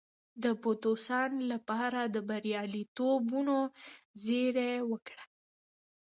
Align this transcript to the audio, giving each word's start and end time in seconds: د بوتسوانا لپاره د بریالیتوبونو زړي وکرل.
د 0.43 0.45
بوتسوانا 0.61 1.41
لپاره 1.53 1.99
د 2.05 2.17
بریالیتوبونو 2.29 3.57
زړي 4.25 4.73
وکرل. 4.91 5.21